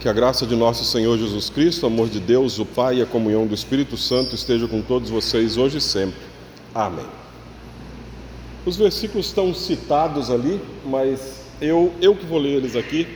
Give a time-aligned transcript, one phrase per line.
[0.00, 3.02] Que a graça de nosso Senhor Jesus Cristo, o amor de Deus, o Pai e
[3.02, 6.20] a comunhão do Espírito Santo esteja com todos vocês hoje e sempre.
[6.72, 7.06] Amém.
[8.64, 13.08] Os versículos estão citados ali, mas eu, eu que vou ler eles aqui,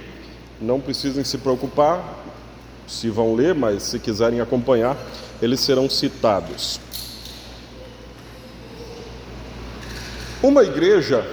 [0.60, 2.21] não precisem se preocupar
[2.87, 4.96] se vão ler, mas se quiserem acompanhar,
[5.40, 6.80] eles serão citados.
[10.42, 11.24] Uma igreja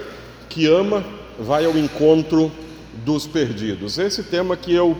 [0.48, 1.04] que ama
[1.38, 2.52] vai ao encontro
[3.04, 3.98] dos perdidos.
[3.98, 4.96] Esse tema que eu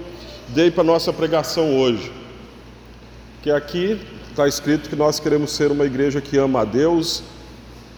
[0.54, 2.12] dei para nossa pregação hoje.
[3.42, 7.22] Que aqui está escrito que nós queremos ser uma igreja que ama a Deus,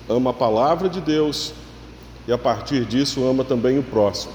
[0.09, 1.53] ama a palavra de Deus
[2.27, 4.33] e a partir disso ama também o próximo.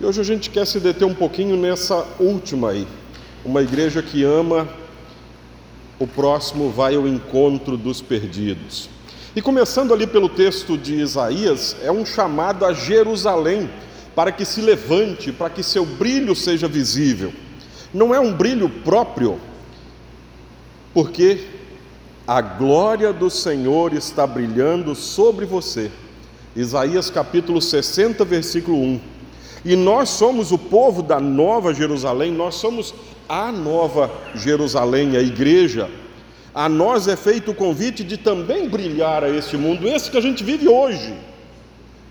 [0.00, 2.86] E hoje a gente quer se deter um pouquinho nessa última aí.
[3.44, 4.68] Uma igreja que ama
[5.98, 8.88] o próximo vai ao encontro dos perdidos.
[9.34, 13.68] E começando ali pelo texto de Isaías, é um chamado a Jerusalém
[14.18, 17.32] para que se levante, para que seu brilho seja visível.
[17.94, 19.38] Não é um brilho próprio,
[20.92, 21.44] porque
[22.26, 25.88] a glória do Senhor está brilhando sobre você.
[26.56, 29.00] Isaías capítulo 60, versículo 1.
[29.64, 32.92] E nós somos o povo da nova Jerusalém, nós somos
[33.28, 35.88] a nova Jerusalém, a igreja.
[36.52, 40.20] A nós é feito o convite de também brilhar a este mundo, esse que a
[40.20, 41.14] gente vive hoje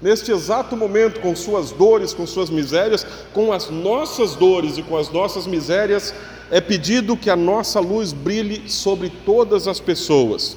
[0.01, 4.97] neste exato momento, com suas dores, com suas misérias, com as nossas dores e com
[4.97, 6.13] as nossas misérias,
[6.49, 10.55] é pedido que a nossa luz brilhe sobre todas as pessoas.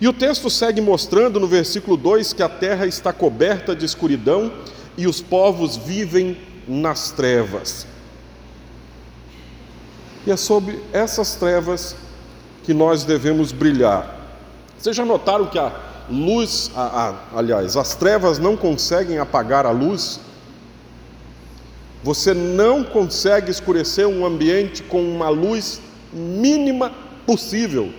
[0.00, 4.50] E o texto segue mostrando no versículo 2 que a terra está coberta de escuridão
[4.96, 7.86] e os povos vivem nas trevas.
[10.26, 11.96] E é sobre essas trevas
[12.64, 14.18] que nós devemos brilhar.
[14.78, 16.82] Vocês já notaram que a luz, a,
[17.34, 20.20] a, aliás, as trevas não conseguem apagar a luz.
[22.02, 25.80] Você não consegue escurecer um ambiente com uma luz
[26.12, 26.92] mínima
[27.26, 27.92] possível.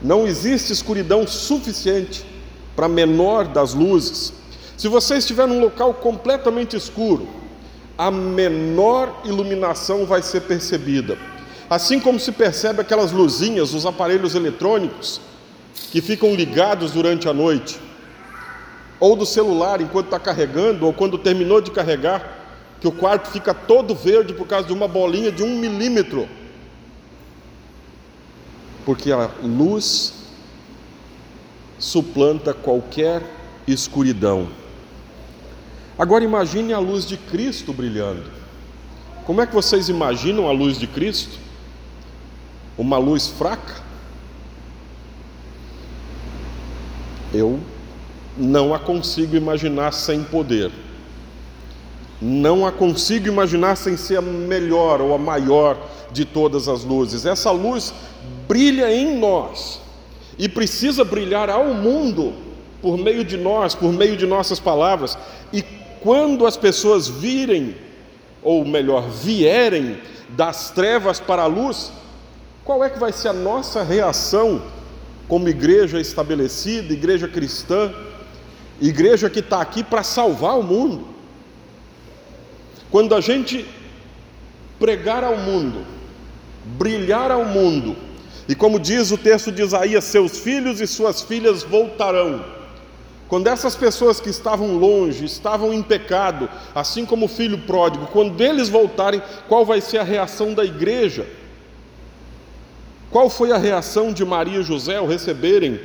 [0.00, 2.24] Não existe escuridão suficiente
[2.76, 4.32] para a menor das luzes.
[4.76, 7.26] Se você estiver num local completamente escuro,
[7.96, 11.16] a menor iluminação vai ser percebida.
[11.70, 15.20] Assim como se percebe aquelas luzinhas, os aparelhos eletrônicos,
[15.74, 17.78] que ficam ligados durante a noite,
[18.98, 22.42] ou do celular enquanto está carregando, ou quando terminou de carregar,
[22.80, 26.28] que o quarto fica todo verde por causa de uma bolinha de um milímetro.
[28.84, 30.12] Porque a luz
[31.78, 33.22] suplanta qualquer
[33.66, 34.48] escuridão.
[35.98, 38.24] Agora imagine a luz de Cristo brilhando.
[39.24, 41.38] Como é que vocês imaginam a luz de Cristo?
[42.76, 43.83] Uma luz fraca?
[47.34, 47.58] Eu
[48.36, 50.70] não a consigo imaginar sem poder.
[52.22, 55.76] Não a consigo imaginar sem ser a melhor ou a maior
[56.12, 57.26] de todas as luzes.
[57.26, 57.92] Essa luz
[58.46, 59.80] brilha em nós
[60.38, 62.32] e precisa brilhar ao mundo
[62.80, 65.18] por meio de nós, por meio de nossas palavras.
[65.52, 65.62] E
[66.00, 67.74] quando as pessoas virem,
[68.42, 71.90] ou melhor, vierem das trevas para a luz,
[72.64, 74.62] qual é que vai ser a nossa reação
[75.28, 77.92] como igreja estabelecida, igreja cristã,
[78.80, 81.08] igreja que está aqui para salvar o mundo.
[82.90, 83.66] Quando a gente
[84.78, 85.84] pregar ao mundo,
[86.64, 87.96] brilhar ao mundo,
[88.48, 92.44] e como diz o texto de Isaías, seus filhos e suas filhas voltarão.
[93.26, 98.40] Quando essas pessoas que estavam longe, estavam em pecado, assim como o filho pródigo, quando
[98.40, 101.26] eles voltarem, qual vai ser a reação da igreja?
[103.14, 105.78] Qual foi a reação de Maria e José ao receberem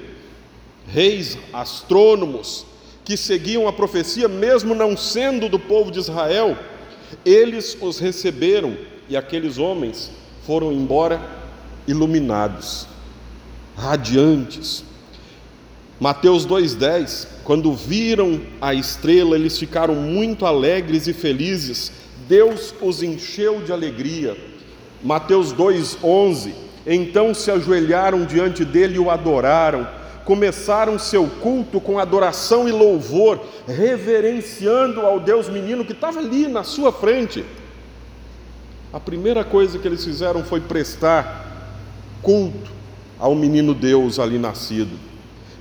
[0.88, 2.66] reis, astrônomos,
[3.06, 6.58] que seguiam a profecia, mesmo não sendo do povo de Israel?
[7.24, 8.76] Eles os receberam
[9.08, 10.10] e aqueles homens
[10.44, 11.22] foram embora
[11.88, 12.88] iluminados,
[13.78, 14.84] radiantes.
[16.00, 21.92] Mateus 2,10: quando viram a estrela, eles ficaram muito alegres e felizes,
[22.28, 24.36] Deus os encheu de alegria.
[25.04, 29.88] Mateus 2,11: então se ajoelharam diante dele e o adoraram.
[30.26, 36.64] Começaram seu culto com adoração e louvor, reverenciando ao Deus menino que estava ali na
[36.64, 37.44] sua frente.
[38.94, 41.48] A primeira coisa que eles fizeram foi prestar
[42.22, 42.72] culto
[43.20, 44.98] ao menino Deus ali nascido.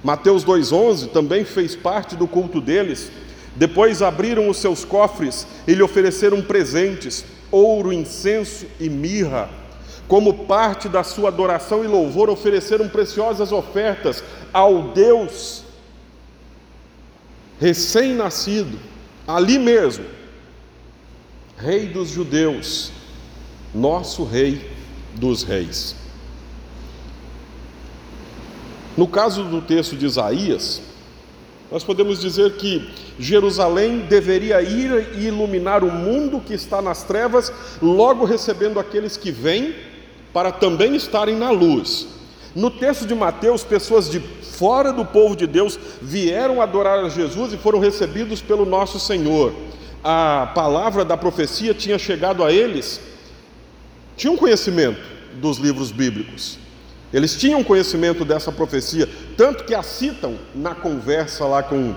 [0.03, 3.11] Mateus 2,11 também fez parte do culto deles.
[3.56, 9.49] Depois abriram os seus cofres e lhe ofereceram presentes: ouro, incenso e mirra
[10.08, 15.64] como parte da sua adoração e louvor, ofereceram preciosas ofertas ao Deus
[17.60, 18.78] recém-nascido,
[19.26, 20.05] ali mesmo.
[21.58, 22.90] Rei dos judeus,
[23.75, 24.70] nosso Rei
[25.14, 25.94] dos Reis.
[28.96, 30.81] No caso do texto de Isaías,
[31.70, 32.88] nós podemos dizer que
[33.19, 37.52] Jerusalém deveria ir e iluminar o mundo que está nas trevas,
[37.82, 39.75] logo recebendo aqueles que vêm
[40.33, 42.07] para também estarem na luz.
[42.55, 47.53] No texto de Mateus, pessoas de fora do povo de Deus vieram adorar a Jesus
[47.53, 49.55] e foram recebidos pelo nosso Senhor.
[50.03, 53.01] A palavra da profecia tinha chegado a eles,
[54.17, 55.01] tinham conhecimento
[55.35, 56.59] dos livros bíblicos.
[57.13, 61.95] Eles tinham conhecimento dessa profecia, tanto que a citam na conversa lá com,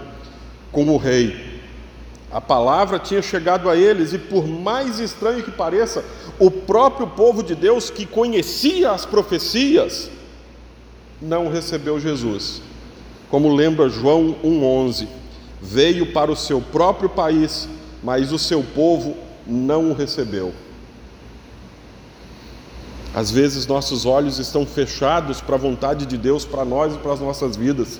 [0.72, 1.51] com o rei.
[2.32, 6.04] A palavra tinha chegado a eles, e por mais estranho que pareça,
[6.40, 10.10] o próprio povo de Deus que conhecia as profecias
[11.22, 12.62] não recebeu Jesus.
[13.30, 15.08] Como lembra João 1,11:
[15.62, 17.68] veio para o seu próprio país,
[18.02, 20.54] mas o seu povo não o recebeu.
[23.14, 27.12] Às vezes nossos olhos estão fechados para a vontade de Deus para nós e para
[27.12, 28.00] as nossas vidas.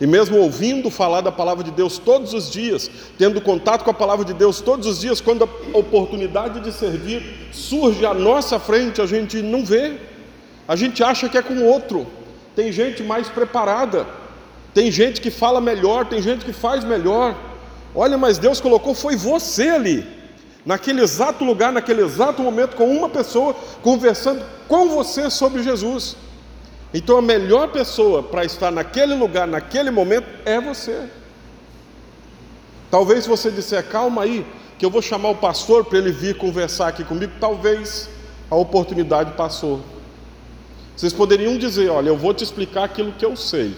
[0.00, 3.94] E mesmo ouvindo falar da palavra de Deus todos os dias, tendo contato com a
[3.94, 9.00] palavra de Deus todos os dias, quando a oportunidade de servir surge à nossa frente,
[9.00, 9.96] a gente não vê.
[10.68, 12.06] A gente acha que é com outro.
[12.54, 14.06] Tem gente mais preparada.
[14.74, 17.34] Tem gente que fala melhor, tem gente que faz melhor.
[17.94, 20.16] Olha, mas Deus colocou foi você ali
[20.66, 26.16] naquele exato lugar, naquele exato momento, com uma pessoa, conversando com você sobre Jesus.
[26.96, 31.06] Então a melhor pessoa para estar naquele lugar, naquele momento, é você.
[32.90, 34.46] Talvez você disser, calma aí,
[34.78, 37.34] que eu vou chamar o pastor para ele vir conversar aqui comigo.
[37.38, 38.08] Talvez
[38.50, 39.82] a oportunidade passou.
[40.96, 43.76] Vocês poderiam dizer: Olha, eu vou te explicar aquilo que eu sei,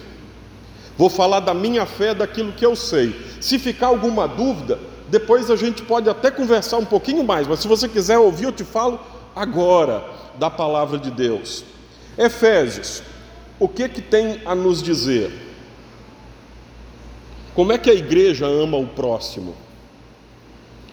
[0.97, 3.21] vou falar da minha fé, daquilo que eu sei.
[3.41, 4.79] Se ficar alguma dúvida,
[5.09, 8.53] depois a gente pode até conversar um pouquinho mais, mas se você quiser ouvir, eu
[8.53, 9.01] te falo
[9.35, 10.05] agora
[10.39, 11.65] da palavra de Deus.
[12.17, 13.03] Efésios,
[13.59, 15.33] o que que tem a nos dizer?
[17.55, 19.55] Como é que a igreja ama o próximo?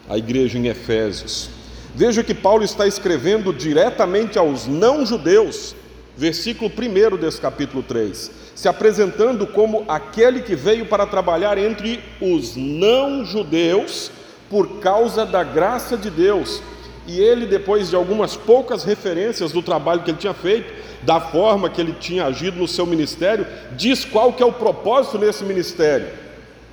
[0.09, 1.49] A igreja em Efésios.
[1.93, 5.75] Veja que Paulo está escrevendo diretamente aos não-judeus,
[6.17, 12.55] versículo 1 desse capítulo 3, se apresentando como aquele que veio para trabalhar entre os
[12.55, 14.11] não-judeus
[14.49, 16.61] por causa da graça de Deus.
[17.07, 20.73] E ele, depois de algumas poucas referências do trabalho que ele tinha feito,
[21.03, 23.45] da forma que ele tinha agido no seu ministério,
[23.77, 26.07] diz qual que é o propósito nesse ministério.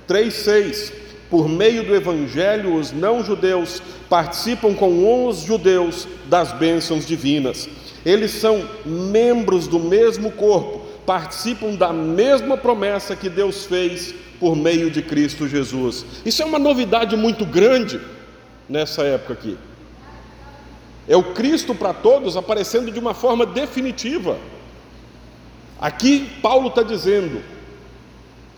[0.07, 0.91] 3:6
[1.29, 7.67] Por meio do evangelho, os não-judeus participam com os judeus das bênçãos divinas.
[8.05, 14.91] Eles são membros do mesmo corpo, participam da mesma promessa que Deus fez por meio
[14.91, 16.05] de Cristo Jesus.
[16.25, 17.99] Isso é uma novidade muito grande
[18.67, 19.57] nessa época aqui.
[21.07, 24.37] É o Cristo para todos aparecendo de uma forma definitiva.
[25.79, 27.41] Aqui Paulo está dizendo: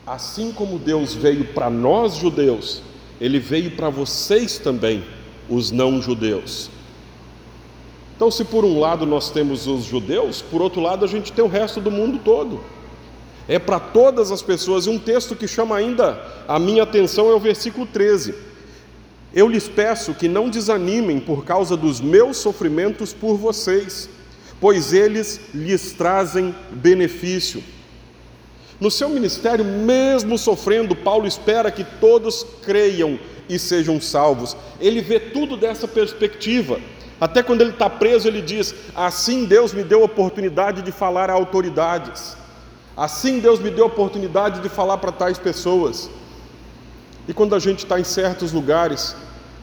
[0.06, 2.81] assim como Deus veio para nós judeus,
[3.19, 5.03] ele veio para vocês também,
[5.50, 6.69] os não judeus.
[8.15, 11.44] Então, se por um lado nós temos os judeus, por outro lado a gente tem
[11.44, 12.63] o resto do mundo todo.
[13.47, 14.86] É para todas as pessoas.
[14.86, 18.33] E um texto que chama ainda a minha atenção é o versículo 13.
[19.35, 24.09] Eu lhes peço que não desanimem por causa dos meus sofrimentos por vocês,
[24.61, 27.61] pois eles lhes trazem benefício.
[28.80, 34.56] No seu ministério, mesmo sofrendo, Paulo espera que todos creiam e sejam salvos.
[34.80, 36.80] Ele vê tudo dessa perspectiva.
[37.19, 41.30] Até quando ele está preso, ele diz: Assim Deus me deu a oportunidade de falar
[41.30, 42.37] a autoridades.
[42.95, 46.09] Assim Deus me deu a oportunidade de falar para tais pessoas.
[47.27, 49.15] E quando a gente está em certos lugares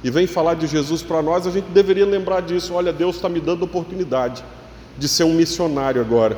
[0.03, 2.75] e vem falar de Jesus para nós, a gente deveria lembrar disso.
[2.75, 4.45] Olha, Deus está me dando oportunidade
[4.99, 6.37] de ser um missionário agora.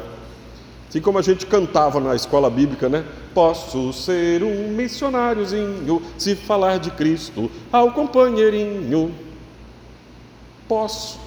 [0.89, 3.05] Assim como a gente cantava na escola bíblica, né?
[3.33, 9.13] Posso ser um missionáriozinho se falar de Cristo ao companheirinho
[10.69, 11.19] posso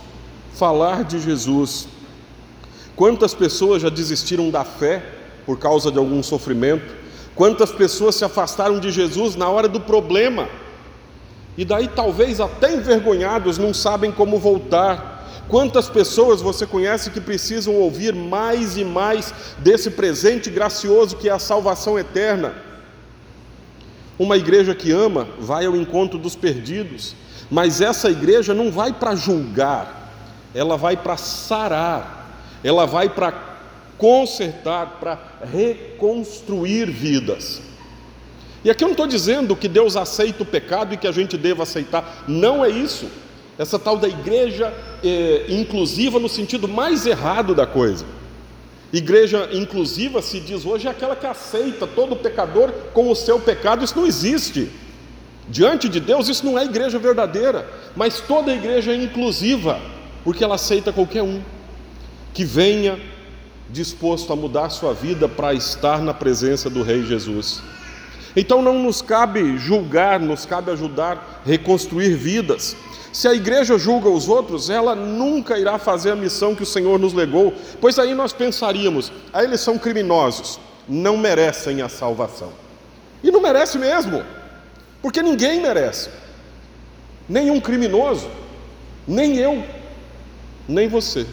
[0.53, 1.87] falar de Jesus.
[2.95, 5.03] Quantas pessoas já desistiram da fé
[5.45, 6.95] por causa de algum sofrimento?
[7.38, 10.50] Quantas pessoas se afastaram de Jesus na hora do problema?
[11.56, 15.46] E daí, talvez até envergonhados, não sabem como voltar.
[15.48, 21.32] Quantas pessoas você conhece que precisam ouvir mais e mais desse presente gracioso que é
[21.32, 22.56] a salvação eterna?
[24.17, 27.15] Uma igreja que ama vai ao encontro dos perdidos,
[27.51, 30.12] mas essa igreja não vai para julgar,
[30.56, 33.46] ela vai para sarar, ela vai para
[33.97, 35.19] consertar, para
[35.51, 37.61] reconstruir vidas.
[38.63, 41.37] E aqui eu não estou dizendo que Deus aceita o pecado e que a gente
[41.37, 43.07] deva aceitar, não é isso.
[43.57, 44.71] essa tal da igreja
[45.03, 48.05] eh, inclusiva no sentido mais errado da coisa.
[48.93, 53.83] Igreja inclusiva se diz hoje é aquela que aceita todo pecador com o seu pecado,
[53.83, 54.69] isso não existe.
[55.49, 59.79] Diante de Deus, isso não é igreja verdadeira, mas toda igreja é inclusiva,
[60.23, 61.41] porque ela aceita qualquer um
[62.33, 62.99] que venha
[63.69, 67.62] disposto a mudar sua vida para estar na presença do Rei Jesus.
[68.36, 72.75] Então não nos cabe julgar, nos cabe ajudar a reconstruir vidas.
[73.12, 77.00] Se a igreja julga os outros, ela nunca irá fazer a missão que o Senhor
[77.00, 82.51] nos legou, pois aí nós pensaríamos: ah, eles são criminosos, não merecem a salvação.
[83.24, 84.24] E não merece mesmo,
[85.01, 86.09] porque ninguém merece,
[87.27, 88.29] nenhum criminoso,
[89.07, 89.63] nem eu,
[90.67, 91.25] nem você.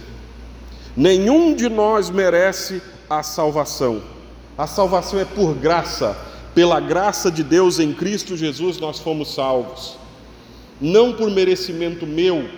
[0.97, 4.03] Nenhum de nós merece a salvação.
[4.57, 6.17] A salvação é por graça,
[6.55, 9.97] pela graça de Deus em Cristo Jesus nós fomos salvos.
[10.81, 12.49] Não por merecimento meu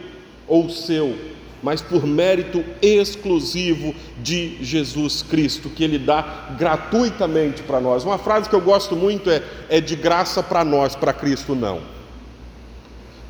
[0.47, 1.17] ou seu,
[1.63, 8.05] mas por mérito exclusivo de Jesus Cristo, que Ele dá gratuitamente para nós.
[8.05, 11.81] Uma frase que eu gosto muito é: é de graça para nós, para Cristo não.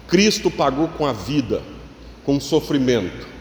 [0.09, 1.63] Cristo pagou com a vida,
[2.25, 3.36] com sofrimento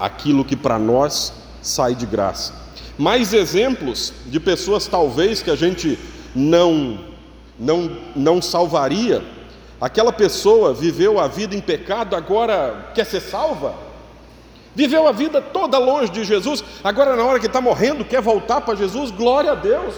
[0.00, 2.54] aquilo que para nós sai de graça.
[2.98, 5.98] Mais exemplos de pessoas talvez que a gente
[6.34, 6.98] não
[7.58, 9.22] não não salvaria.
[9.78, 13.74] Aquela pessoa viveu a vida em pecado, agora quer ser salva?
[14.74, 18.60] Viveu a vida toda longe de Jesus, agora na hora que está morrendo quer voltar
[18.60, 19.94] para Jesus, glória a Deus.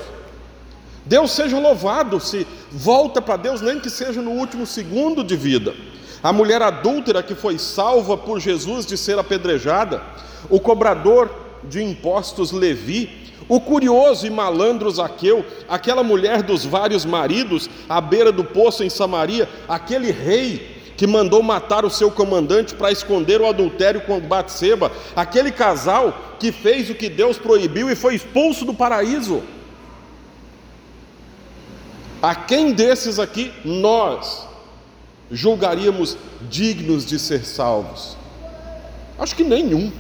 [1.05, 5.75] Deus seja louvado se volta para Deus, nem que seja no último segundo de vida
[6.23, 10.03] a mulher adúltera que foi salva por Jesus de ser apedrejada,
[10.49, 11.31] o cobrador
[11.65, 18.31] de impostos Levi, o curioso e malandro Zaqueu, aquela mulher dos vários maridos à beira
[18.31, 23.47] do poço em Samaria, aquele rei que mandou matar o seu comandante para esconder o
[23.49, 28.73] adultério com Batseba, aquele casal que fez o que Deus proibiu e foi expulso do
[28.73, 29.43] paraíso.
[32.23, 34.52] A quem desses aqui nós
[35.33, 36.17] julgaríamos
[36.51, 38.17] dignos de ser salvos?
[39.19, 39.91] Acho que nenhum,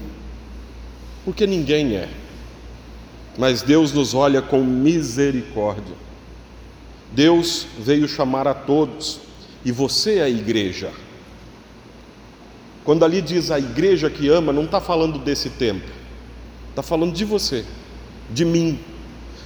[1.24, 2.08] porque ninguém é.
[3.38, 5.96] Mas Deus nos olha com misericórdia.
[7.12, 9.20] Deus veio chamar a todos,
[9.64, 10.90] e você é a igreja.
[12.84, 15.88] Quando ali diz a igreja que ama, não está falando desse tempo,
[16.70, 17.64] está falando de você,
[18.30, 18.78] de mim,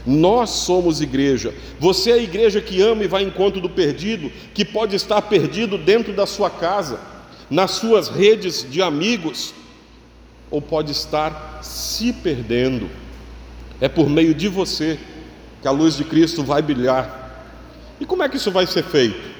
[0.06, 1.52] nós somos igreja.
[1.80, 5.20] Você é a igreja que ama e vai em encontro do perdido, que pode estar
[5.22, 7.00] perdido dentro da sua casa,
[7.50, 9.52] nas suas redes de amigos,
[10.50, 12.88] ou pode estar se perdendo.
[13.80, 14.98] É por meio de você
[15.60, 17.44] que a luz de Cristo vai brilhar.
[18.00, 19.34] E como é que isso vai ser feito?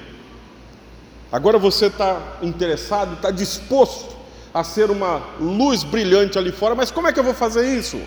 [1.31, 4.15] Agora você está interessado, está disposto
[4.53, 8.01] a ser uma luz brilhante ali fora, mas como é que eu vou fazer isso?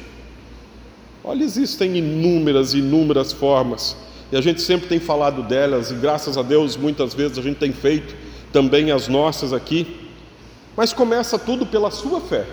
[1.22, 3.94] Olha, existem inúmeras, inúmeras formas,
[4.32, 7.58] e a gente sempre tem falado delas, e graças a Deus muitas vezes a gente
[7.58, 8.14] tem feito
[8.50, 10.08] também as nossas aqui,
[10.74, 12.46] mas começa tudo pela sua fé,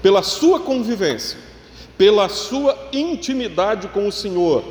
[0.00, 1.38] pela sua convivência,
[1.98, 4.62] pela sua intimidade com o Senhor,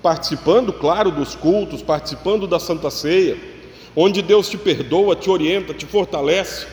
[0.00, 3.36] participando, claro, dos cultos, participando da Santa Ceia,
[3.96, 6.66] onde Deus te perdoa, te orienta, te fortalece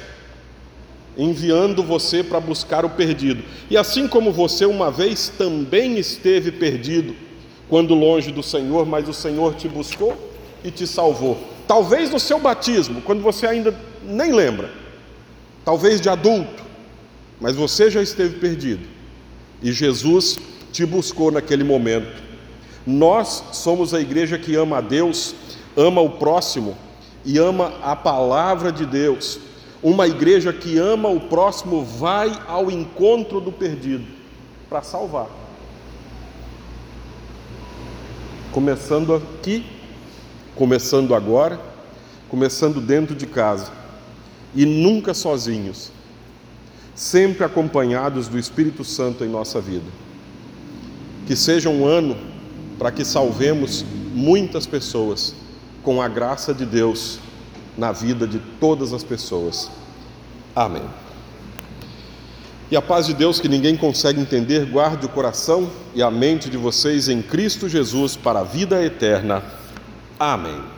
[1.18, 3.44] enviando você para buscar o perdido.
[3.70, 7.16] E assim como você uma vez também esteve perdido,
[7.70, 10.18] quando longe do Senhor, mas o Senhor te buscou
[10.64, 11.38] e te salvou.
[11.68, 14.70] Talvez no seu batismo, quando você ainda nem lembra,
[15.64, 16.64] talvez de adulto,
[17.40, 18.86] mas você já esteve perdido
[19.62, 20.38] e Jesus
[20.72, 22.22] te buscou naquele momento.
[22.86, 25.36] Nós somos a igreja que ama a Deus,
[25.78, 26.76] ama o próximo
[27.24, 29.40] e ama a palavra de Deus
[29.84, 34.06] uma igreja que ama o próximo vai ao encontro do perdido
[34.70, 35.28] para salvar.
[38.52, 39.66] Começando aqui,
[40.56, 41.60] começando agora,
[42.30, 43.72] começando dentro de casa
[44.54, 45.92] e nunca sozinhos,
[46.94, 49.90] sempre acompanhados do Espírito Santo em nossa vida.
[51.26, 52.16] Que seja um ano
[52.78, 53.84] para que salvemos
[54.14, 55.34] muitas pessoas
[55.82, 57.20] com a graça de Deus
[57.78, 59.70] na vida de todas as pessoas.
[60.56, 60.84] Amém.
[62.70, 66.50] E a paz de Deus que ninguém consegue entender, guarde o coração e a mente
[66.50, 69.44] de vocês em Cristo Jesus para a vida eterna.
[70.18, 70.72] Amém.